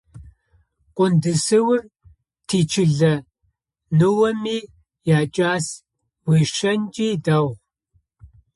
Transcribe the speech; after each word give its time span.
Къундысыур 0.95 1.79
тичылэ 2.47 3.13
ныомэ 3.97 4.57
якӏас, 5.19 5.65
уешъонкӏи 6.27 7.09
дэгъу. 7.23 7.51